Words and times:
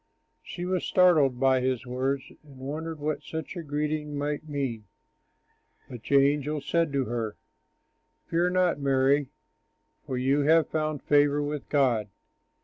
She 0.41 0.65
was 0.65 0.83
startled 0.83 1.39
by 1.39 1.61
his 1.61 1.85
words 1.85 2.31
and 2.43 2.57
wondered 2.57 2.97
what 2.97 3.21
such 3.21 3.55
a 3.55 3.61
greeting 3.61 4.17
might 4.17 4.49
mean. 4.49 4.85
But 5.87 6.01
the 6.05 6.15
angel 6.27 6.59
said 6.59 6.91
to 6.93 7.05
her, 7.05 7.37
"Fear 8.25 8.49
not, 8.49 8.79
Mary, 8.79 9.29
for 10.07 10.17
you 10.17 10.39
have 10.41 10.67
found 10.69 11.03
favor 11.03 11.43
with 11.43 11.69
God. 11.69 12.09